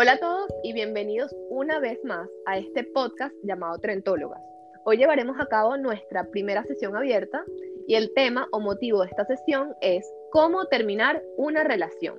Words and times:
Hola 0.00 0.12
a 0.12 0.18
todos 0.18 0.50
y 0.62 0.72
bienvenidos 0.72 1.36
una 1.50 1.78
vez 1.78 1.98
más 2.04 2.26
a 2.46 2.56
este 2.56 2.84
podcast 2.84 3.34
llamado 3.42 3.76
Trentólogas. 3.80 4.40
Hoy 4.86 4.96
llevaremos 4.96 5.36
a 5.38 5.44
cabo 5.44 5.76
nuestra 5.76 6.24
primera 6.30 6.64
sesión 6.64 6.96
abierta 6.96 7.44
y 7.86 7.96
el 7.96 8.10
tema 8.14 8.48
o 8.52 8.60
motivo 8.60 9.02
de 9.02 9.08
esta 9.08 9.26
sesión 9.26 9.74
es 9.82 10.10
cómo 10.32 10.64
terminar 10.68 11.22
una 11.36 11.64
relación. 11.64 12.14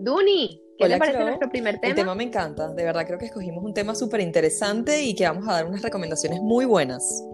Duni, 0.00 0.60
¿qué 0.76 0.88
te 0.88 0.98
parece 0.98 1.20
nuestro 1.20 1.48
primer 1.50 1.78
tema? 1.78 1.90
El 1.90 1.94
tema 1.94 2.16
me 2.16 2.24
encanta, 2.24 2.66
de 2.74 2.82
verdad 2.82 3.06
creo 3.06 3.20
que 3.20 3.26
escogimos 3.26 3.62
un 3.62 3.74
tema 3.74 3.94
súper 3.94 4.22
interesante 4.22 5.00
y 5.00 5.14
que 5.14 5.22
vamos 5.22 5.46
a 5.48 5.52
dar 5.52 5.66
unas 5.66 5.82
recomendaciones 5.82 6.40
muy 6.40 6.64
buenas. 6.64 7.24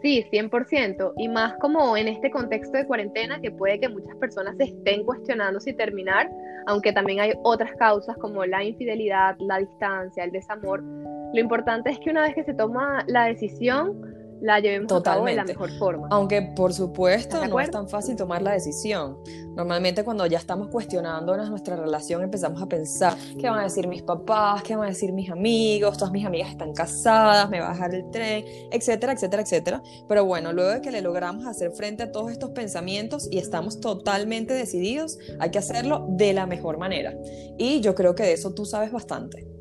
Sí, 0.00 0.24
100%. 0.30 1.14
Y 1.16 1.26
más 1.26 1.54
como 1.58 1.96
en 1.96 2.06
este 2.06 2.30
contexto 2.30 2.78
de 2.78 2.86
cuarentena 2.86 3.40
que 3.40 3.50
puede 3.50 3.80
que 3.80 3.88
muchas 3.88 4.14
personas 4.18 4.56
se 4.56 4.64
estén 4.64 5.04
cuestionando 5.04 5.58
si 5.58 5.72
terminar, 5.72 6.30
aunque 6.66 6.92
también 6.92 7.20
hay 7.20 7.32
otras 7.44 7.72
causas 7.76 8.16
como 8.18 8.44
la 8.44 8.64
infidelidad, 8.64 9.36
la 9.38 9.58
distancia, 9.58 10.24
el 10.24 10.32
desamor. 10.32 10.82
Lo 10.82 11.40
importante 11.40 11.90
es 11.90 11.98
que 11.98 12.10
una 12.10 12.22
vez 12.22 12.34
que 12.34 12.44
se 12.44 12.54
toma 12.54 13.04
la 13.06 13.26
decisión, 13.26 14.15
la 14.40 14.60
llevemos 14.60 14.88
Totalmente. 14.88 15.08
a 15.08 15.14
cabo 15.14 15.26
de 15.26 15.34
la 15.34 15.44
mejor 15.44 15.78
forma. 15.78 16.08
Aunque 16.10 16.42
por 16.42 16.72
supuesto 16.72 17.46
no 17.46 17.60
es 17.60 17.70
tan 17.70 17.88
fácil 17.88 18.16
tomar 18.16 18.42
la 18.42 18.52
decisión. 18.52 19.18
Normalmente 19.54 20.04
cuando 20.04 20.26
ya 20.26 20.38
estamos 20.38 20.68
cuestionando 20.68 21.36
nuestra 21.36 21.76
relación 21.76 22.22
empezamos 22.22 22.62
a 22.62 22.66
pensar 22.66 23.16
qué 23.40 23.48
van 23.48 23.60
a 23.60 23.62
decir 23.64 23.88
mis 23.88 24.02
papás, 24.02 24.62
qué 24.62 24.76
van 24.76 24.86
a 24.86 24.88
decir 24.88 25.12
mis 25.12 25.30
amigos, 25.30 25.96
todas 25.96 26.12
mis 26.12 26.26
amigas 26.26 26.50
están 26.50 26.72
casadas, 26.72 27.48
me 27.48 27.60
va 27.60 27.70
a 27.70 27.72
dejar 27.72 27.94
el 27.94 28.10
tren, 28.10 28.44
etcétera, 28.70 29.12
etcétera, 29.12 29.42
etcétera. 29.42 29.82
Pero 30.08 30.24
bueno, 30.24 30.52
luego 30.52 30.70
de 30.70 30.80
que 30.80 30.90
le 30.90 31.00
logramos 31.00 31.46
hacer 31.46 31.72
frente 31.72 32.02
a 32.02 32.12
todos 32.12 32.30
estos 32.30 32.50
pensamientos 32.50 33.28
y 33.30 33.38
estamos 33.38 33.80
totalmente 33.80 34.54
decididos, 34.54 35.18
hay 35.38 35.50
que 35.50 35.58
hacerlo 35.58 36.06
de 36.08 36.32
la 36.32 36.46
mejor 36.46 36.78
manera. 36.78 37.14
Y 37.58 37.80
yo 37.80 37.94
creo 37.94 38.14
que 38.14 38.24
de 38.24 38.32
eso 38.32 38.52
tú 38.52 38.64
sabes 38.64 38.92
bastante. 38.92 39.55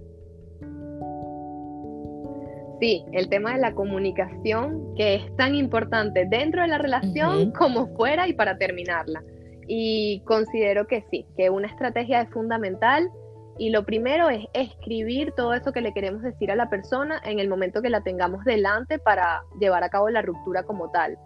Sí, 2.79 3.05
el 3.13 3.29
tema 3.29 3.53
de 3.53 3.59
la 3.59 3.73
comunicación 3.73 4.93
que 4.95 5.15
es 5.15 5.35
tan 5.37 5.55
importante 5.55 6.25
dentro 6.29 6.61
de 6.61 6.67
la 6.67 6.77
relación 6.77 7.51
como 7.51 7.87
fuera 7.95 8.27
y 8.27 8.33
para 8.33 8.57
terminarla. 8.57 9.23
Y 9.67 10.21
considero 10.25 10.85
que 10.85 11.03
sí, 11.09 11.25
que 11.37 11.49
una 11.49 11.67
estrategia 11.67 12.21
es 12.21 12.29
fundamental 12.29 13.09
y 13.57 13.69
lo 13.69 13.85
primero 13.85 14.29
es 14.29 14.45
escribir 14.53 15.31
todo 15.31 15.53
eso 15.53 15.71
que 15.71 15.81
le 15.81 15.93
queremos 15.93 16.21
decir 16.21 16.51
a 16.51 16.55
la 16.55 16.69
persona 16.69 17.21
en 17.23 17.39
el 17.39 17.47
momento 17.47 17.81
que 17.81 17.89
la 17.89 18.01
tengamos 18.01 18.43
delante 18.43 18.99
para 18.99 19.43
llevar 19.59 19.83
a 19.83 19.89
cabo 19.89 20.09
la 20.09 20.21
ruptura 20.21 20.63
como 20.63 20.91
tal. 20.91 21.17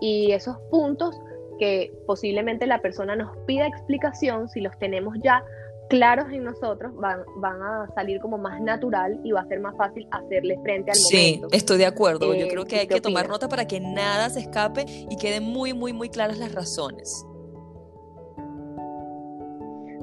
Y 0.00 0.32
esos 0.32 0.58
puntos 0.70 1.18
que 1.58 1.92
posiblemente 2.06 2.66
la 2.66 2.82
persona 2.82 3.16
nos 3.16 3.36
pida 3.46 3.66
explicación, 3.66 4.48
si 4.48 4.60
los 4.60 4.76
tenemos 4.78 5.16
ya 5.22 5.42
claros 5.88 6.26
en 6.32 6.44
nosotros 6.44 6.94
van, 6.96 7.20
van 7.36 7.62
a 7.62 7.88
salir 7.94 8.20
como 8.20 8.38
más 8.38 8.60
natural 8.60 9.20
y 9.24 9.32
va 9.32 9.40
a 9.40 9.46
ser 9.46 9.60
más 9.60 9.76
fácil 9.76 10.06
hacerle 10.10 10.58
frente 10.62 10.90
al 10.90 10.98
momento. 10.98 11.48
Sí, 11.50 11.56
estoy 11.56 11.78
de 11.78 11.86
acuerdo. 11.86 12.34
Yo 12.34 12.46
eh, 12.46 12.48
creo 12.50 12.64
que 12.64 12.76
hay 12.76 12.86
que 12.86 13.00
tomar 13.00 13.28
nota 13.28 13.48
para 13.48 13.66
que 13.66 13.80
nada 13.80 14.28
se 14.30 14.40
escape 14.40 14.84
y 14.86 15.16
queden 15.16 15.44
muy, 15.44 15.74
muy, 15.74 15.92
muy 15.92 16.08
claras 16.08 16.38
las 16.38 16.54
razones. 16.54 17.26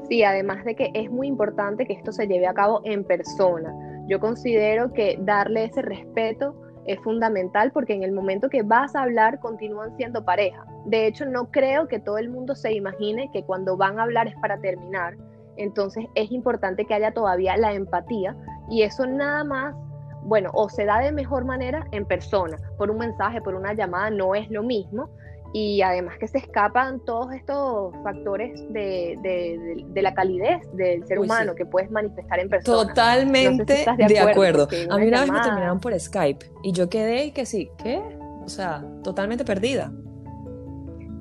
Sí, 0.09 0.23
además 0.23 0.63
de 0.65 0.75
que 0.75 0.91
es 0.93 1.09
muy 1.09 1.27
importante 1.27 1.85
que 1.85 1.93
esto 1.93 2.11
se 2.11 2.27
lleve 2.27 2.47
a 2.47 2.53
cabo 2.53 2.81
en 2.83 3.03
persona. 3.03 3.73
Yo 4.07 4.19
considero 4.19 4.91
que 4.93 5.17
darle 5.19 5.65
ese 5.65 5.81
respeto 5.81 6.55
es 6.85 6.99
fundamental 6.99 7.71
porque 7.71 7.93
en 7.93 8.03
el 8.03 8.11
momento 8.11 8.49
que 8.49 8.61
vas 8.61 8.95
a 8.95 9.03
hablar 9.03 9.39
continúan 9.39 9.95
siendo 9.95 10.25
pareja. 10.25 10.65
De 10.85 11.07
hecho, 11.07 11.25
no 11.25 11.49
creo 11.49 11.87
que 11.87 11.99
todo 11.99 12.17
el 12.17 12.29
mundo 12.29 12.55
se 12.55 12.73
imagine 12.73 13.29
que 13.31 13.43
cuando 13.43 13.77
van 13.77 13.99
a 13.99 14.03
hablar 14.03 14.27
es 14.27 14.35
para 14.41 14.59
terminar, 14.59 15.15
entonces 15.57 16.05
es 16.15 16.31
importante 16.31 16.85
que 16.85 16.93
haya 16.93 17.13
todavía 17.13 17.57
la 17.57 17.73
empatía 17.73 18.35
y 18.69 18.83
eso 18.83 19.05
nada 19.05 19.43
más, 19.43 19.75
bueno, 20.23 20.49
o 20.53 20.69
se 20.69 20.85
da 20.85 20.99
de 20.99 21.11
mejor 21.11 21.45
manera 21.45 21.87
en 21.91 22.05
persona, 22.05 22.57
por 22.77 22.89
un 22.89 22.97
mensaje, 22.97 23.41
por 23.41 23.55
una 23.55 23.73
llamada, 23.73 24.09
no 24.09 24.35
es 24.35 24.49
lo 24.49 24.63
mismo. 24.63 25.09
Y 25.55 25.83
además 25.83 26.17
que 26.19 26.27
se 26.27 26.39
escapan 26.39 26.99
todos 27.05 27.31
estos 27.31 27.93
factores 28.03 28.59
de, 28.73 29.85
la 29.93 30.13
calidez 30.15 30.61
del 30.73 31.05
ser 31.05 31.19
humano 31.19 31.53
que 31.53 31.63
puedes 31.63 31.91
manifestar 31.91 32.39
en 32.39 32.49
persona. 32.49 32.87
Totalmente 32.87 33.85
de, 34.07 34.19
acuerdo. 34.19 34.67
A 34.89 34.97
mí 34.97 35.07
una 35.07 35.21
vez 35.21 35.31
me 35.31 35.41
terminaron 35.41 35.79
por 35.79 35.97
Skype 35.99 36.43
y 36.63 36.71
yo 36.71 36.89
quedé 36.89 37.25
y 37.25 37.31
que 37.33 37.45
sí, 37.45 37.69
¿qué? 37.77 38.01
O 38.43 38.49
sea, 38.49 38.83
totalmente 39.03 39.45
perdida. 39.45 39.91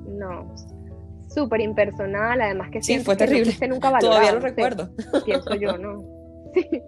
No, 0.07 0.51
súper 1.33 1.61
impersonal, 1.61 2.41
además 2.41 2.69
que 2.71 2.81
sí, 2.81 2.99
fue 2.99 3.15
terrible. 3.15 3.53
nunca 3.67 3.97
Todavía 3.99 4.33
lo 4.33 4.39
recuerdo. 4.39 4.89
Pienso 5.25 5.55
yo, 5.55 5.77
¿no? 5.77 6.03
Sí. 6.53 6.83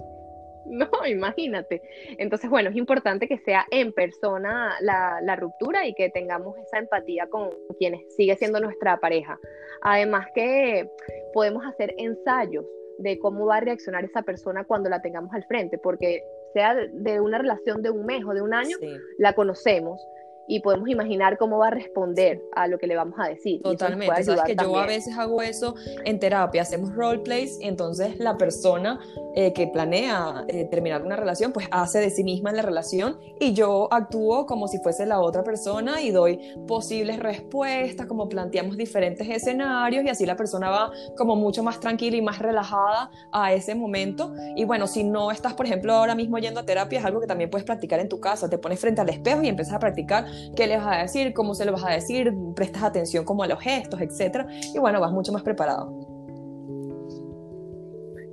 No, 0.67 0.89
imagínate. 1.07 1.81
Entonces, 2.17 2.49
bueno, 2.49 2.69
es 2.69 2.75
importante 2.75 3.27
que 3.27 3.37
sea 3.39 3.65
en 3.71 3.93
persona 3.93 4.75
la, 4.81 5.19
la, 5.21 5.35
ruptura 5.35 5.87
y 5.87 5.93
que 5.93 6.09
tengamos 6.09 6.57
esa 6.57 6.79
empatía 6.79 7.27
con 7.27 7.49
quienes 7.77 8.01
sigue 8.15 8.35
siendo 8.35 8.59
nuestra 8.59 8.99
pareja. 8.99 9.39
Además 9.81 10.27
que 10.33 10.89
podemos 11.33 11.63
hacer 11.65 11.93
ensayos 11.97 12.65
de 12.97 13.19
cómo 13.19 13.45
va 13.45 13.57
a 13.57 13.59
reaccionar 13.61 14.05
esa 14.05 14.23
persona 14.23 14.63
cuando 14.63 14.89
la 14.89 15.01
tengamos 15.01 15.33
al 15.33 15.43
frente, 15.45 15.77
porque 15.77 16.23
sea 16.53 16.75
de 16.75 17.19
una 17.19 17.37
relación 17.37 17.81
de 17.81 17.89
un 17.89 18.05
mes 18.05 18.23
o 18.25 18.33
de 18.33 18.41
un 18.41 18.53
año, 18.53 18.77
la 19.17 19.33
conocemos 19.33 20.01
y 20.47 20.59
podemos 20.59 20.89
imaginar 20.89 21.37
cómo 21.37 21.57
va 21.57 21.67
a 21.67 21.71
responder 21.71 22.41
a 22.53 22.67
lo 22.67 22.77
que 22.77 22.87
le 22.87 22.95
vamos 22.95 23.15
a 23.19 23.29
decir. 23.29 23.61
Totalmente, 23.61 24.23
sabes 24.23 24.43
que 24.43 24.55
yo 24.55 24.77
a 24.77 24.85
veces 24.85 25.17
hago 25.17 25.41
eso 25.41 25.75
en 26.03 26.19
terapia, 26.19 26.61
hacemos 26.61 26.93
roleplays 26.95 27.59
y 27.61 27.67
entonces 27.67 28.19
la 28.19 28.37
persona 28.37 28.99
eh, 29.35 29.53
que 29.53 29.67
planea 29.67 30.45
eh, 30.47 30.65
terminar 30.65 31.03
una 31.03 31.15
relación 31.15 31.51
pues 31.51 31.67
hace 31.71 31.99
de 31.99 32.09
sí 32.09 32.23
misma 32.23 32.51
en 32.51 32.57
la 32.57 32.61
relación 32.61 33.17
y 33.39 33.53
yo 33.53 33.91
actúo 33.91 34.45
como 34.45 34.67
si 34.67 34.77
fuese 34.79 35.05
la 35.05 35.19
otra 35.19 35.43
persona 35.43 36.01
y 36.01 36.11
doy 36.11 36.39
posibles 36.67 37.19
respuestas, 37.19 38.05
como 38.07 38.29
planteamos 38.29 38.77
diferentes 38.77 39.27
escenarios 39.27 40.05
y 40.05 40.09
así 40.09 40.25
la 40.25 40.35
persona 40.35 40.69
va 40.69 40.91
como 41.17 41.35
mucho 41.35 41.63
más 41.63 41.79
tranquila 41.79 42.17
y 42.17 42.21
más 42.21 42.39
relajada 42.39 43.09
a 43.31 43.53
ese 43.53 43.75
momento. 43.75 44.33
Y 44.55 44.65
bueno, 44.65 44.87
si 44.87 45.03
no 45.03 45.31
estás, 45.31 45.53
por 45.53 45.65
ejemplo, 45.65 45.93
ahora 45.93 46.15
mismo 46.15 46.37
yendo 46.37 46.59
a 46.59 46.65
terapia, 46.65 46.99
es 46.99 47.05
algo 47.05 47.19
que 47.19 47.27
también 47.27 47.49
puedes 47.49 47.65
practicar 47.65 47.99
en 47.99 48.09
tu 48.09 48.19
casa, 48.19 48.49
te 48.49 48.57
pones 48.57 48.79
frente 48.79 49.01
al 49.01 49.09
espejo 49.09 49.41
y 49.43 49.47
empiezas 49.47 49.73
a 49.73 49.79
practicar 49.79 50.25
qué 50.55 50.67
le 50.67 50.77
vas 50.77 50.87
a 50.87 51.01
decir, 51.01 51.33
cómo 51.33 51.53
se 51.53 51.65
lo 51.65 51.71
vas 51.71 51.85
a 51.85 51.91
decir, 51.91 52.33
prestas 52.55 52.83
atención 52.83 53.25
como 53.25 53.43
a 53.43 53.47
los 53.47 53.59
gestos, 53.59 54.01
etc. 54.01 54.45
Y 54.73 54.79
bueno, 54.79 54.99
vas 54.99 55.11
mucho 55.11 55.31
más 55.31 55.43
preparado. 55.43 56.15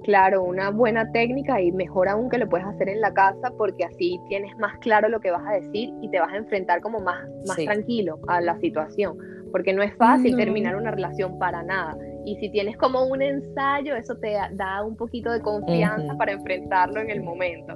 Claro, 0.04 0.42
una 0.42 0.70
buena 0.70 1.10
técnica 1.12 1.60
y 1.60 1.70
mejor 1.70 2.08
aún 2.08 2.28
que 2.28 2.38
lo 2.38 2.48
puedes 2.48 2.66
hacer 2.66 2.88
en 2.88 3.00
la 3.00 3.14
casa 3.14 3.52
porque 3.56 3.84
así 3.84 4.18
tienes 4.28 4.56
más 4.58 4.76
claro 4.78 5.08
lo 5.08 5.20
que 5.20 5.30
vas 5.30 5.46
a 5.46 5.52
decir 5.52 5.90
y 6.00 6.10
te 6.10 6.18
vas 6.18 6.32
a 6.32 6.36
enfrentar 6.36 6.80
como 6.80 6.98
más, 6.98 7.24
más 7.46 7.56
tranquilo 7.56 8.18
a 8.26 8.40
la 8.40 8.58
situación, 8.58 9.16
porque 9.52 9.72
no 9.72 9.82
es 9.82 9.94
fácil 9.96 10.36
terminar 10.36 10.74
una 10.74 10.90
relación 10.90 11.38
para 11.38 11.62
nada. 11.62 11.96
Y 12.24 12.36
si 12.36 12.50
tienes 12.50 12.76
como 12.76 13.04
un 13.04 13.22
ensayo, 13.22 13.94
eso 13.94 14.16
te 14.16 14.34
da 14.52 14.84
un 14.84 14.96
poquito 14.96 15.30
de 15.30 15.40
confianza 15.40 16.16
para 16.16 16.32
enfrentarlo 16.32 17.00
en 17.00 17.10
el 17.10 17.22
momento. 17.22 17.74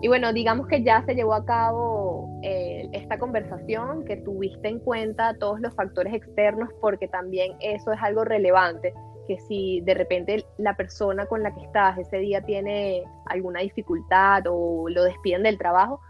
Y 0.00 0.08
bueno, 0.08 0.32
digamos 0.32 0.66
que 0.66 0.82
ya 0.82 1.04
se 1.06 1.14
llevó 1.14 1.34
a 1.34 1.44
cabo 1.44 2.01
eh, 2.42 2.88
esta 2.92 3.18
conversación, 3.18 4.04
que 4.04 4.16
tuviste 4.16 4.68
en 4.68 4.80
cuenta 4.80 5.34
todos 5.38 5.60
los 5.60 5.74
factores 5.74 6.14
externos, 6.14 6.68
porque 6.80 7.08
también 7.08 7.52
eso 7.60 7.92
es 7.92 7.98
algo 8.02 8.24
relevante, 8.24 8.92
que 9.26 9.38
si 9.38 9.80
de 9.82 9.94
repente 9.94 10.44
la 10.58 10.76
persona 10.76 11.26
con 11.26 11.42
la 11.42 11.54
que 11.54 11.62
estás 11.62 11.98
ese 11.98 12.18
día 12.18 12.42
tiene 12.42 13.04
alguna 13.26 13.60
dificultad 13.60 14.42
o 14.48 14.88
lo 14.88 15.04
despiden 15.04 15.44
del 15.44 15.58
trabajo, 15.58 16.00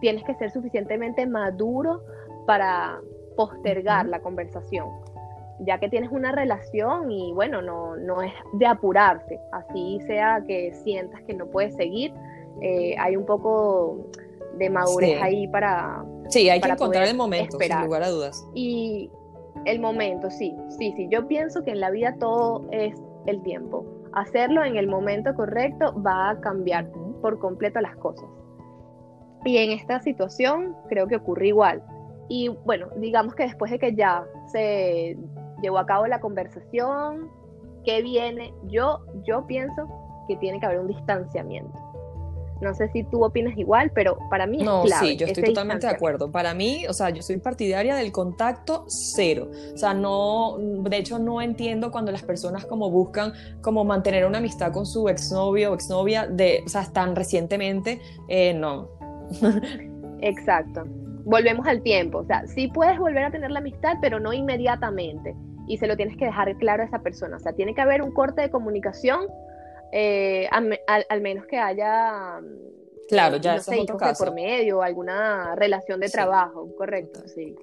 tienes 0.00 0.24
que 0.24 0.34
ser 0.34 0.50
suficientemente 0.50 1.26
maduro 1.26 2.02
para 2.46 3.00
postergar 3.36 4.06
la 4.06 4.20
conversación, 4.20 4.88
ya 5.60 5.78
que 5.78 5.88
tienes 5.88 6.10
una 6.12 6.32
relación 6.32 7.10
y 7.10 7.32
bueno, 7.32 7.62
no, 7.62 7.96
no 7.96 8.22
es 8.22 8.32
de 8.54 8.66
apurarse, 8.66 9.38
así 9.52 9.98
sea 10.06 10.42
que 10.46 10.72
sientas 10.72 11.20
que 11.22 11.34
no 11.34 11.46
puedes 11.46 11.74
seguir 11.74 12.12
eh, 12.60 12.94
hay 12.98 13.16
un 13.16 13.24
poco 13.24 14.06
de 14.58 14.70
madurez 14.70 15.20
ahí 15.22 15.48
para... 15.48 16.04
Sí, 16.28 16.48
hay 16.48 16.60
que 16.60 16.68
encontrar 16.68 17.08
el 17.08 17.16
momento, 17.16 17.58
sin 17.58 17.84
lugar 17.84 18.02
a 18.02 18.10
dudas. 18.10 18.46
Y 18.54 19.10
el 19.64 19.80
momento, 19.80 20.30
sí, 20.30 20.56
sí, 20.78 20.92
sí. 20.96 21.08
Yo 21.10 21.26
pienso 21.26 21.64
que 21.64 21.72
en 21.72 21.80
la 21.80 21.90
vida 21.90 22.14
todo 22.18 22.66
es 22.70 22.94
el 23.26 23.42
tiempo. 23.42 23.84
Hacerlo 24.12 24.64
en 24.64 24.76
el 24.76 24.86
momento 24.86 25.34
correcto 25.34 25.94
va 26.02 26.30
a 26.30 26.40
cambiar 26.40 26.90
por 27.20 27.38
completo 27.38 27.80
las 27.80 27.96
cosas. 27.96 28.28
Y 29.44 29.58
en 29.58 29.70
esta 29.70 30.00
situación 30.00 30.76
creo 30.88 31.06
que 31.06 31.16
ocurre 31.16 31.48
igual. 31.48 31.82
Y 32.28 32.48
bueno, 32.64 32.88
digamos 32.96 33.34
que 33.34 33.44
después 33.44 33.70
de 33.70 33.78
que 33.78 33.94
ya 33.94 34.24
se 34.52 35.16
llevó 35.62 35.78
a 35.78 35.86
cabo 35.86 36.06
la 36.06 36.20
conversación, 36.20 37.30
¿qué 37.84 38.02
viene? 38.02 38.52
Yo, 38.68 39.00
yo 39.24 39.46
pienso 39.46 39.88
que 40.28 40.36
tiene 40.36 40.60
que 40.60 40.66
haber 40.66 40.80
un 40.80 40.88
distanciamiento 40.88 41.89
No 42.60 42.74
sé 42.74 42.88
si 42.92 43.04
tú 43.04 43.24
opinas 43.24 43.56
igual, 43.56 43.90
pero 43.94 44.18
para 44.28 44.46
mí 44.46 44.58
es 44.58 44.64
no, 44.64 44.82
clave. 44.82 45.08
Sí, 45.08 45.16
yo 45.16 45.26
estoy 45.26 45.44
totalmente 45.44 45.86
de 45.86 45.92
acuerdo. 45.92 46.30
Para 46.30 46.52
mí, 46.52 46.86
o 46.88 46.92
sea, 46.92 47.10
yo 47.10 47.22
soy 47.22 47.38
partidaria 47.38 47.94
del 47.94 48.12
contacto 48.12 48.84
cero. 48.88 49.50
O 49.74 49.78
sea, 49.78 49.94
no, 49.94 50.56
de 50.58 50.96
hecho, 50.96 51.18
no 51.18 51.40
entiendo 51.40 51.90
cuando 51.90 52.12
las 52.12 52.22
personas 52.22 52.66
como 52.66 52.90
buscan 52.90 53.32
como 53.62 53.84
mantener 53.84 54.26
una 54.26 54.38
amistad 54.38 54.72
con 54.72 54.86
su 54.86 55.08
exnovio 55.08 55.72
o 55.72 55.74
exnovia 55.74 56.26
de, 56.26 56.62
o 56.66 56.68
sea, 56.68 56.84
tan 56.84 57.16
recientemente, 57.16 58.00
eh, 58.28 58.52
no. 58.52 58.88
Exacto. 60.20 60.84
Volvemos 61.24 61.66
al 61.66 61.82
tiempo. 61.82 62.18
O 62.18 62.24
sea, 62.24 62.46
sí 62.46 62.68
puedes 62.68 62.98
volver 62.98 63.24
a 63.24 63.30
tener 63.30 63.50
la 63.50 63.60
amistad, 63.60 63.96
pero 64.00 64.20
no 64.20 64.32
inmediatamente. 64.32 65.34
Y 65.66 65.78
se 65.78 65.86
lo 65.86 65.96
tienes 65.96 66.16
que 66.16 66.26
dejar 66.26 66.54
claro 66.56 66.82
a 66.82 66.86
esa 66.86 66.98
persona. 67.00 67.36
O 67.36 67.40
sea, 67.40 67.52
tiene 67.52 67.74
que 67.74 67.80
haber 67.80 68.02
un 68.02 68.12
corte 68.12 68.42
de 68.42 68.50
comunicación 68.50 69.20
eh, 69.92 70.48
al, 70.50 71.20
menos 71.20 71.46
que 71.46 71.58
haya 71.58 72.40
claro 73.08 73.36
ya 73.36 73.56
no 73.56 73.62
sé, 73.62 73.84
por 74.18 74.32
medio 74.32 74.82
alguna 74.82 75.54
relación 75.56 76.00
de 76.00 76.08
trabajo 76.08 76.74
correcto 76.76 77.20
sí 77.26 77.56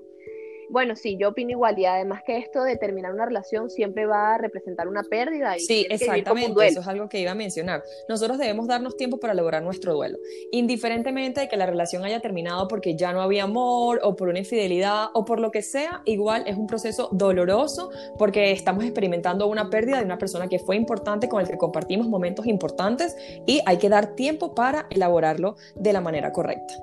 bueno, 0.70 0.96
sí, 0.96 1.18
yo 1.18 1.30
opino 1.30 1.52
igual 1.52 1.78
y 1.80 1.86
además 1.86 2.22
que 2.26 2.38
esto 2.38 2.64
de 2.64 2.78
terminar 2.78 3.14
una 3.14 3.26
relación 3.26 3.70
siempre 3.70 4.06
va 4.06 4.36
a 4.36 4.38
representar 4.38 4.88
una 4.88 5.04
pérdida. 5.04 5.58
Y 5.58 5.62
sí, 5.62 5.88
exactamente, 5.90 6.68
eso 6.68 6.82
es 6.82 6.88
algo 6.88 7.08
que 7.10 7.20
iba 7.20 7.32
a 7.32 7.36
mencionar. 7.36 7.84
Nosotros 8.10 8.38
debemos 8.38 8.68
darnos 8.68 8.98
tiempo 8.98 9.20
para 9.20 9.34
lograr 9.34 9.64
nuestro 9.64 9.94
duelo, 9.94 10.18
indiferentemente 10.52 11.42
de 11.42 11.48
que 11.48 11.58
la 11.58 11.66
relación 11.66 12.04
haya 12.04 12.20
terminado 12.20 12.68
porque 12.68 12.96
ya 12.96 13.14
no 13.14 13.22
había 13.22 13.44
amor 13.44 14.00
o 14.04 14.16
por 14.16 14.30
una 14.30 14.40
infidelidad 14.40 15.08
o 15.14 15.26
por 15.26 15.40
lo 15.40 15.52
que 15.52 15.62
sea, 15.62 16.02
igual 16.06 16.44
es 16.48 16.58
un 16.58 16.68
proceso 16.68 17.10
doloroso 17.12 17.90
porque 18.18 18.52
estamos 18.52 18.84
experimentando 18.84 19.48
una 19.48 19.70
pérdida 19.70 20.00
de 20.00 20.06
una 20.06 20.18
persona 20.18 20.48
que 20.48 20.60
fue 20.60 20.76
importante, 20.76 21.30
con 21.30 21.42
el 21.42 21.48
que 21.48 21.58
compartimos 21.58 22.08
momentos 22.08 22.46
importantes 22.46 23.16
y 23.46 23.62
hay 23.66 23.78
que 23.78 23.90
dar 23.90 24.16
tiempo 24.16 24.54
para 24.54 24.88
elaborarlo 24.90 25.56
de 25.76 25.94
la 25.94 26.02
manera 26.02 26.32
correcta. 26.32 26.74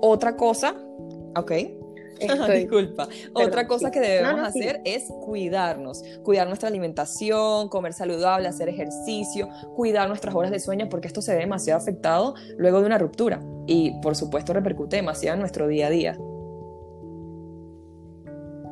Otra 0.00 0.36
cosa, 0.36 0.74
ok, 1.36 1.52
Disculpa. 2.54 3.08
Otra 3.32 3.66
cosa 3.66 3.90
que 3.90 4.00
debemos 4.00 4.40
hacer 4.40 4.80
es 4.84 5.04
cuidarnos, 5.24 6.02
cuidar 6.22 6.46
nuestra 6.46 6.68
alimentación, 6.68 7.68
comer 7.68 7.92
saludable, 7.92 8.48
hacer 8.48 8.68
ejercicio, 8.68 9.48
cuidar 9.74 10.08
nuestras 10.08 10.34
horas 10.34 10.50
de 10.50 10.60
sueño, 10.60 10.88
porque 10.88 11.08
esto 11.08 11.22
se 11.22 11.34
ve 11.34 11.40
demasiado 11.40 11.80
afectado 11.80 12.34
luego 12.56 12.80
de 12.80 12.86
una 12.86 12.98
ruptura 12.98 13.40
y 13.66 13.92
por 14.00 14.16
supuesto 14.16 14.52
repercute 14.52 14.96
demasiado 14.96 15.34
en 15.34 15.40
nuestro 15.40 15.66
día 15.68 15.86
a 15.86 15.90
día. 15.90 16.18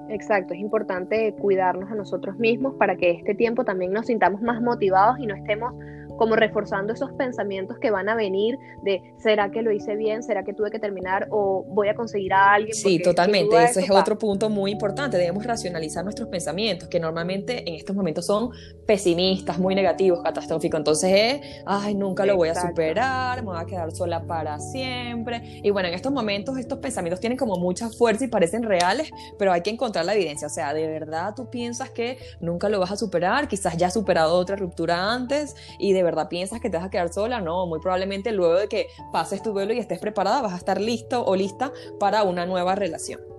Exacto, 0.08 0.52
es 0.52 0.60
importante 0.60 1.34
cuidarnos 1.34 1.90
a 1.90 1.94
nosotros 1.94 2.38
mismos 2.38 2.74
para 2.74 2.96
que 2.96 3.12
este 3.12 3.34
tiempo 3.34 3.64
también 3.64 3.92
nos 3.92 4.06
sintamos 4.06 4.42
más 4.42 4.60
motivados 4.60 5.18
y 5.18 5.26
no 5.26 5.34
estemos 5.34 5.72
como 6.16 6.36
reforzando 6.36 6.92
esos 6.92 7.12
pensamientos 7.12 7.78
que 7.78 7.90
van 7.90 8.08
a 8.08 8.14
venir 8.14 8.58
de 8.82 9.02
¿será 9.18 9.50
que 9.50 9.62
lo 9.62 9.72
hice 9.72 9.96
bien? 9.96 10.22
¿Será 10.22 10.44
que 10.44 10.52
tuve 10.52 10.70
que 10.70 10.78
terminar? 10.78 11.28
¿O 11.30 11.64
voy 11.68 11.88
a 11.88 11.94
conseguir 11.94 12.32
a 12.32 12.54
alguien? 12.54 12.74
Sí, 12.74 13.00
totalmente. 13.00 13.62
Ese 13.62 13.80
es 13.80 13.90
otro 13.90 14.18
punto 14.18 14.48
muy 14.48 14.70
importante. 14.70 15.16
Debemos 15.16 15.44
racionalizar 15.44 16.04
nuestros 16.04 16.28
pensamientos, 16.28 16.88
que 16.88 17.00
normalmente 17.00 17.68
en 17.68 17.74
estos 17.74 17.94
momentos 17.94 18.26
son 18.26 18.50
pesimistas, 18.86 19.58
muy 19.58 19.74
negativos, 19.74 20.22
catastróficos. 20.22 20.78
Entonces 20.78 21.10
es, 21.14 21.62
ay, 21.66 21.94
nunca 21.94 22.26
lo 22.26 22.36
voy 22.36 22.48
a 22.48 22.54
superar, 22.54 23.42
me 23.42 23.50
voy 23.50 23.60
a 23.60 23.66
quedar 23.66 23.92
sola 23.92 24.24
para 24.26 24.58
siempre. 24.58 25.60
Y 25.62 25.70
bueno, 25.70 25.88
en 25.88 25.94
estos 25.94 26.12
momentos 26.12 26.56
estos 26.58 26.78
pensamientos 26.78 27.20
tienen 27.20 27.38
como 27.38 27.56
mucha 27.56 27.88
fuerza 27.88 28.24
y 28.24 28.28
parecen 28.28 28.62
reales, 28.62 29.10
pero 29.38 29.52
hay 29.52 29.62
que 29.62 29.70
encontrar 29.70 30.04
la 30.04 30.14
evidencia. 30.14 30.46
O 30.46 30.50
sea, 30.50 30.74
¿de 30.74 30.86
verdad 30.86 31.34
tú 31.34 31.50
piensas 31.50 31.90
que 31.90 32.18
nunca 32.40 32.68
lo 32.68 32.80
vas 32.80 32.92
a 32.92 32.96
superar? 32.96 33.48
Quizás 33.48 33.76
ya 33.76 33.88
has 33.88 33.94
superado 33.94 34.34
otra 34.34 34.56
ruptura 34.56 35.12
antes 35.12 35.56
y 35.78 35.92
de 35.92 36.01
verdad 36.02 36.28
piensas 36.28 36.60
que 36.60 36.70
te 36.70 36.76
vas 36.76 36.86
a 36.86 36.90
quedar 36.90 37.12
sola, 37.12 37.40
no, 37.40 37.66
muy 37.66 37.80
probablemente 37.80 38.32
luego 38.32 38.54
de 38.54 38.68
que 38.68 38.88
pases 39.12 39.42
tu 39.42 39.52
duelo 39.52 39.72
y 39.72 39.78
estés 39.78 39.98
preparada, 39.98 40.42
vas 40.42 40.52
a 40.52 40.56
estar 40.56 40.80
listo 40.80 41.24
o 41.24 41.36
lista 41.36 41.72
para 41.98 42.22
una 42.22 42.46
nueva 42.46 42.74
relación. 42.74 43.31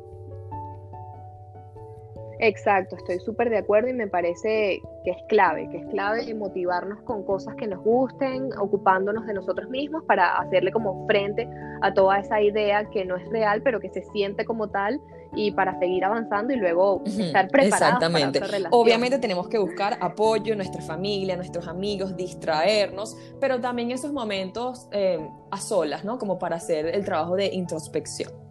Exacto, 2.45 2.97
estoy 2.97 3.21
súper 3.21 3.49
de 3.49 3.59
acuerdo 3.59 3.87
y 3.87 3.93
me 3.93 4.07
parece 4.07 4.81
que 5.05 5.11
es 5.11 5.17
clave, 5.29 5.69
que 5.69 5.77
es 5.77 5.85
clave 5.87 6.33
motivarnos 6.33 7.01
con 7.03 7.23
cosas 7.23 7.55
que 7.55 7.67
nos 7.67 7.81
gusten, 7.81 8.49
ocupándonos 8.59 9.25
de 9.25 9.33
nosotros 9.33 9.69
mismos 9.69 10.03
para 10.03 10.35
hacerle 10.39 10.73
como 10.73 11.07
frente 11.07 11.47
a 11.81 11.93
toda 11.93 12.19
esa 12.19 12.41
idea 12.41 12.83
que 12.89 13.05
no 13.05 13.15
es 13.15 13.25
real, 13.29 13.61
pero 13.63 13.79
que 13.79 13.89
se 13.91 14.03
siente 14.11 14.43
como 14.43 14.69
tal 14.69 14.99
y 15.33 15.51
para 15.51 15.79
seguir 15.79 16.03
avanzando 16.03 16.53
y 16.53 16.57
luego 16.57 17.01
estar 17.05 17.47
preparados 17.47 18.03
Exactamente. 18.03 18.41
Obviamente 18.71 19.19
tenemos 19.19 19.47
que 19.47 19.57
buscar 19.57 19.97
apoyo, 20.01 20.53
nuestra 20.57 20.81
familia, 20.81 21.37
nuestros 21.37 21.69
amigos, 21.69 22.17
distraernos, 22.17 23.17
pero 23.39 23.61
también 23.61 23.91
esos 23.91 24.11
momentos 24.11 24.89
eh, 24.91 25.25
a 25.49 25.57
solas, 25.61 26.03
¿no? 26.03 26.17
Como 26.17 26.37
para 26.37 26.57
hacer 26.57 26.87
el 26.87 27.05
trabajo 27.05 27.37
de 27.37 27.45
introspección. 27.53 28.42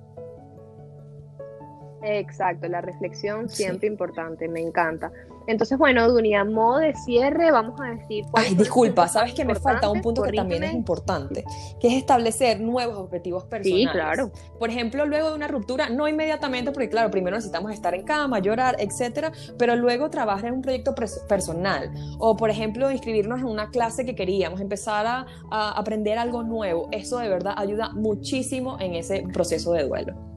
Exacto, 2.02 2.68
la 2.68 2.80
reflexión 2.80 3.48
siempre 3.48 3.86
importante, 3.86 4.48
me 4.48 4.60
encanta. 4.60 5.12
Entonces, 5.46 5.78
bueno, 5.78 6.08
Dunia, 6.08 6.44
modo 6.44 6.78
de 6.78 6.94
cierre, 6.94 7.50
vamos 7.50 7.80
a 7.80 7.90
decir... 7.90 8.24
Ay, 8.32 8.54
disculpa, 8.54 9.08
sabes 9.08 9.34
que 9.34 9.44
me 9.44 9.54
falta 9.54 9.90
un 9.90 10.00
punto 10.00 10.22
que 10.22 10.32
también 10.32 10.64
es 10.64 10.72
importante, 10.72 11.44
que 11.80 11.88
es 11.88 11.94
establecer 11.94 12.60
nuevos 12.60 12.96
objetivos 12.96 13.44
personales. 13.44 13.86
Sí, 13.86 13.92
claro. 13.92 14.30
Por 14.58 14.70
ejemplo, 14.70 15.04
luego 15.06 15.30
de 15.30 15.36
una 15.36 15.48
ruptura, 15.48 15.88
no 15.88 16.08
inmediatamente, 16.08 16.72
porque 16.72 16.88
claro, 16.88 17.10
primero 17.10 17.36
necesitamos 17.36 17.72
estar 17.72 17.94
en 17.94 18.04
cama, 18.04 18.38
llorar, 18.38 18.76
etcétera, 18.78 19.32
pero 19.58 19.76
luego 19.76 20.10
trabajar 20.10 20.46
en 20.46 20.54
un 20.54 20.62
proyecto 20.62 20.94
personal. 21.28 21.90
O, 22.18 22.36
por 22.36 22.50
ejemplo, 22.50 22.90
inscribirnos 22.90 23.40
en 23.40 23.46
una 23.46 23.70
clase 23.70 24.04
que 24.04 24.14
queríamos, 24.14 24.60
empezar 24.60 25.06
a, 25.06 25.26
a 25.50 25.72
aprender 25.72 26.18
algo 26.18 26.42
nuevo. 26.42 26.88
Eso 26.92 27.18
de 27.18 27.28
verdad 27.28 27.54
ayuda 27.56 27.90
muchísimo 27.92 28.78
en 28.80 28.94
ese 28.94 29.24
proceso 29.32 29.72
de 29.72 29.84
duelo 29.84 30.31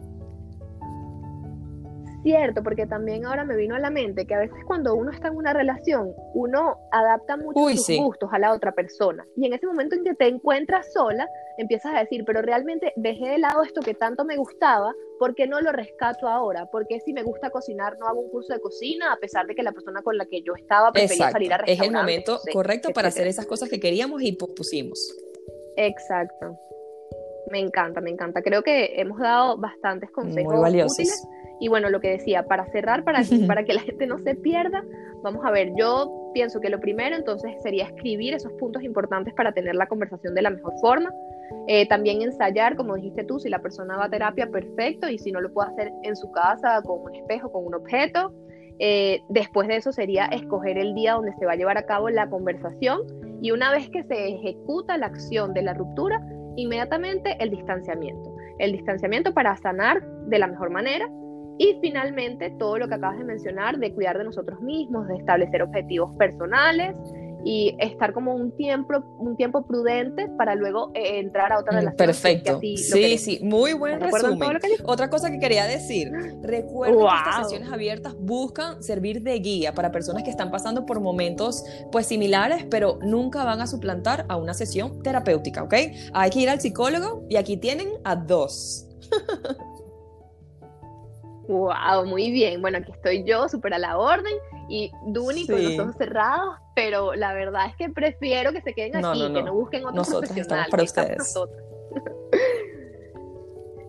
cierto, 2.26 2.64
porque 2.64 2.88
también 2.88 3.24
ahora 3.26 3.46
me 3.46 3.56
vino 3.56 3.76
a 3.76 3.80
la 3.80 3.92
mente 3.92 4.26
que 4.26 4.34
a 4.34 4.40
veces 4.40 4.58
cuando 4.66 4.96
uno 4.96 5.12
está 5.12 5.28
en 5.28 5.36
una 5.36 5.54
relación, 5.54 6.12
uno 6.34 6.80
adapta 6.92 7.38
mucho 7.38 7.70
sus 7.78 7.98
gustos 7.98 8.30
a 8.34 8.40
la 8.40 8.52
otra 8.52 8.72
persona. 8.72 9.24
Y 9.38 9.46
en 9.46 9.54
ese 9.54 9.68
momento 9.68 9.96
en 9.96 10.04
que 10.04 10.16
te 10.16 10.28
encuentras 10.28 10.92
sola, 10.92 11.30
empiezas 11.60 11.94
a 11.94 12.00
decir, 12.00 12.24
pero 12.26 12.42
realmente 12.42 12.94
dejé 12.96 13.30
de 13.30 13.38
lado 13.38 13.62
esto 13.62 13.80
que 13.82 13.94
tanto 13.94 14.26
me 14.26 14.38
gustaba, 14.38 14.92
¿por 15.20 15.36
qué 15.36 15.46
no 15.46 15.62
lo 15.62 15.72
rescato 15.72 16.28
ahora? 16.28 16.66
porque 16.72 17.00
si 17.00 17.14
me 17.14 17.22
gusta 17.22 17.52
cocinar 17.52 17.98
no 18.00 18.08
hago 18.08 18.22
un 18.22 18.30
curso 18.32 18.54
de 18.54 18.60
cocina 18.60 19.14
a 19.14 19.18
pesar 19.18 19.46
de 19.46 19.54
que 19.54 19.62
la 19.62 19.72
persona 19.72 20.02
con 20.02 20.18
la 20.18 20.26
que 20.26 20.42
yo 20.42 20.54
estaba 20.56 20.92
prefería 20.92 21.30
salir 21.30 21.54
a 21.54 21.58
Es 21.68 21.80
el 21.80 21.92
momento 21.92 22.40
correcto 22.52 22.90
para 22.90 23.10
hacer 23.10 23.28
esas 23.28 23.46
cosas 23.46 23.70
que 23.70 23.80
queríamos 23.80 24.22
y 24.24 24.32
pusimos. 24.34 25.16
Exacto. 25.78 26.58
Me 27.52 27.60
encanta, 27.60 28.02
me 28.02 28.10
encanta. 28.10 28.42
Creo 28.42 28.64
que 28.64 29.00
hemos 29.00 29.20
dado 29.20 29.58
bastantes 29.58 30.10
consejos 30.10 30.54
Muy 30.54 30.62
valiosos. 30.62 30.94
útiles 30.94 31.28
y 31.60 31.68
bueno, 31.68 31.90
lo 31.90 32.00
que 32.00 32.10
decía, 32.10 32.44
para 32.44 32.66
cerrar, 32.68 33.04
para, 33.04 33.22
para 33.48 33.64
que 33.64 33.74
la 33.74 33.82
gente 33.82 34.08
no 34.08 34.20
se 34.20 34.36
pierda, 34.36 34.84
vamos 35.24 35.46
a 35.46 35.52
ver, 35.52 35.74
yo 35.76 36.32
pienso 36.34 36.60
que 36.60 36.70
lo 36.70 36.80
primero 36.80 37.16
entonces 37.16 37.56
sería 37.64 37.86
escribir 37.86 38.34
esos 38.34 38.52
puntos 38.54 38.84
importantes 38.84 39.34
para 39.34 39.54
tener 39.54 39.76
la 39.76 39.88
conversación 39.88 40.36
de 40.36 40.42
la 40.42 40.50
mejor 40.50 40.74
forma. 40.82 41.14
Eh, 41.68 41.88
también 41.88 42.22
ensayar, 42.22 42.76
como 42.76 42.96
dijiste 42.96 43.24
tú, 43.24 43.40
si 43.40 43.50
la 43.50 43.60
persona 43.60 43.98
va 43.98 44.06
a 44.06 44.10
terapia, 44.10 44.48
perfecto, 44.48 45.08
y 45.10 45.18
si 45.18 45.32
no 45.32 45.42
lo 45.42 45.54
puede 45.54 45.70
hacer 45.70 45.94
en 46.04 46.16
su 46.16 46.32
casa, 46.32 46.82
con 46.84 47.02
un 47.02 47.16
espejo, 47.16 47.52
con 47.52 47.66
un 47.66 47.76
objeto. 47.76 48.34
Eh, 48.80 49.22
después 49.30 49.68
de 49.70 49.78
eso 49.78 49.94
sería 49.94 50.26
escoger 50.26 50.78
el 50.78 50.94
día 50.94 51.14
donde 51.14 51.34
se 51.40 51.46
va 51.46 51.54
a 51.54 51.56
llevar 51.56 51.78
a 51.78 51.86
cabo 51.86 52.10
la 52.10 52.30
conversación 52.30 53.02
y 53.42 53.52
una 53.52 53.72
vez 53.72 53.90
que 53.90 54.04
se 54.04 54.28
ejecuta 54.28 54.98
la 54.98 55.06
acción 55.06 55.54
de 55.54 55.62
la 55.62 55.74
ruptura, 55.74 56.22
inmediatamente 56.58 57.38
el 57.40 57.52
distanciamiento. 57.52 58.36
El 58.60 58.74
distanciamiento 58.74 59.34
para 59.34 59.56
sanar 59.58 60.06
de 60.28 60.40
la 60.40 60.48
mejor 60.48 60.70
manera 60.72 61.10
y 61.58 61.78
finalmente, 61.82 62.52
todo 62.60 62.78
lo 62.78 62.88
que 62.88 62.96
acabas 62.96 63.18
de 63.18 63.24
mencionar, 63.24 63.78
de 63.78 63.94
cuidar 63.94 64.18
de 64.18 64.26
nosotros 64.26 64.60
mismos, 64.62 65.08
de 65.08 65.16
establecer 65.16 65.62
objetivos 65.62 66.12
personales 66.18 66.96
y 67.46 67.76
estar 67.80 68.12
como 68.12 68.34
un 68.34 68.52
tiempo, 68.58 68.96
un 69.20 69.38
tiempo 69.38 69.66
prudente 69.68 70.28
para 70.36 70.56
luego 70.56 70.92
eh, 70.96 71.20
entrar 71.20 71.54
a 71.54 71.60
otra 71.60 71.74
mm, 71.74 71.76
relación. 71.76 71.98
Perfecto. 71.98 72.60
Sí, 72.60 73.18
sí, 73.20 73.40
muy 73.44 73.74
buen 73.74 74.02
resumen. 74.02 74.50
Otra 74.84 75.10
cosa 75.12 75.30
que 75.30 75.38
quería 75.38 75.66
decir, 75.66 76.12
recuerden 76.42 77.00
que 77.00 77.06
estas 77.06 77.44
sesiones 77.44 77.72
abiertas 77.72 78.16
buscan 78.20 78.82
servir 78.82 79.22
de 79.22 79.38
guía 79.40 79.74
para 79.76 79.92
personas 79.92 80.24
que 80.24 80.32
están 80.32 80.50
pasando 80.50 80.88
por 80.88 81.00
momentos 81.00 81.64
pues 81.92 82.08
similares, 82.08 82.66
pero 82.70 82.98
nunca 83.04 83.46
van 83.46 83.62
a 83.62 83.68
suplantar 83.68 84.26
a 84.28 84.38
una 84.38 84.56
sesión 84.56 85.04
terapéutica, 85.04 85.62
¿ok? 85.62 85.74
Hay 86.14 86.32
que 86.32 86.40
ir 86.40 86.50
al 86.50 86.60
psicólogo 86.60 87.26
y 87.30 87.36
aquí 87.36 87.58
tienen 87.58 87.90
a 88.04 88.16
dos. 88.16 88.88
Wow, 91.48 92.06
muy 92.06 92.32
bien. 92.32 92.62
Bueno, 92.62 92.80
aquí 92.80 92.92
estoy 92.92 93.24
yo, 93.24 93.48
súper 93.48 93.74
a 93.74 93.80
la 93.80 93.98
orden. 93.98 94.34
Y 94.68 94.92
Duni 95.08 95.46
con 95.46 95.64
los 95.64 95.80
ojos 95.80 95.96
cerrados, 95.98 96.56
pero 96.76 97.14
la 97.14 97.34
verdad 97.34 97.68
es 97.68 97.76
que 97.76 97.90
prefiero 97.90 98.52
que 98.52 98.62
se 98.62 98.74
queden 98.74 99.06
aquí, 99.06 99.34
que 99.34 99.44
no 99.44 99.54
busquen 99.54 99.86
otros 99.86 100.10
Nosotros 100.10 100.36
Estamos 100.36 100.68
para 100.70 100.84
ustedes. 100.84 101.36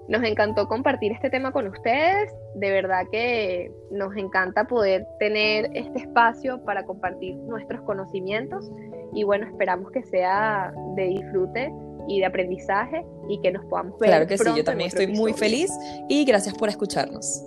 Nos 0.09 0.23
encantó 0.23 0.69
compartir 0.69 1.11
este 1.13 1.31
tema 1.31 1.51
con 1.51 1.67
ustedes. 1.67 2.33
De 2.55 2.71
verdad 2.71 3.07
que 3.11 3.73
nos 3.91 4.17
encanta 4.17 4.65
poder 4.69 5.05
tener 5.19 5.69
este 5.75 5.99
espacio 5.99 6.63
para 6.65 6.85
compartir 6.85 7.35
nuestros 7.39 7.81
conocimientos. 7.83 8.71
Y 9.13 9.25
bueno, 9.25 9.47
esperamos 9.47 9.91
que 9.91 10.05
sea 10.05 10.73
de 10.95 11.07
disfrute 11.07 11.73
y 12.09 12.21
de 12.21 12.27
aprendizaje 12.27 13.05
y 13.29 13.41
que 13.41 13.51
nos 13.53 13.65
podamos 13.67 13.99
ver. 13.99 14.11
Claro 14.11 14.27
que 14.27 14.39
sí, 14.39 14.45
yo 14.57 14.65
también 14.65 14.89
estoy 14.89 15.09
muy 15.09 15.33
feliz 15.33 15.71
y 16.09 16.25
gracias 16.25 16.55
por 16.55 16.69
escucharnos. 16.69 17.45